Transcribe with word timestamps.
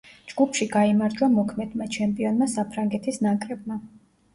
ჯგუფში 0.29 0.67
გაიმარჯვა 0.75 1.29
მოქმედმა 1.35 1.89
ჩემპიონმა 1.99 2.51
საფრანგეთის 2.59 3.27
ნაკრებმა. 3.31 3.85